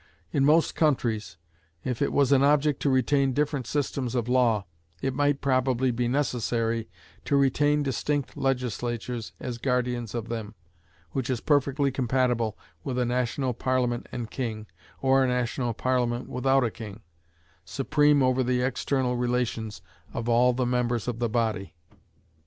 In 0.31 0.43
most 0.43 0.73
countries, 0.73 1.37
if 1.83 2.01
it 2.01 2.11
was 2.11 2.31
an 2.31 2.41
object 2.43 2.79
to 2.81 2.89
retain 2.89 3.33
different 3.33 3.67
systems 3.67 4.15
of 4.15 4.27
law, 4.27 4.65
it 4.99 5.13
might 5.13 5.41
probably 5.41 5.91
be 5.91 6.07
necessary 6.07 6.89
to 7.25 7.35
retain 7.37 7.83
distinct 7.83 8.35
legislatures 8.35 9.31
as 9.39 9.59
guardians 9.59 10.15
of 10.15 10.27
them, 10.27 10.55
which 11.11 11.29
is 11.29 11.39
perfectly 11.39 11.91
compatible 11.91 12.57
with 12.83 12.97
a 12.97 13.05
national 13.05 13.53
Parliament 13.53 14.07
and 14.11 14.31
king, 14.31 14.65
or 15.03 15.23
a 15.23 15.27
national 15.27 15.75
Parliament 15.75 16.27
without 16.27 16.63
a 16.63 16.71
king, 16.71 17.01
supreme 17.63 18.23
over 18.23 18.41
the 18.41 18.63
external 18.63 19.15
relations 19.17 19.83
of 20.15 20.27
all 20.27 20.51
the 20.51 20.65
members 20.65 21.07
of 21.07 21.19
the 21.19 21.29
body. 21.29 21.75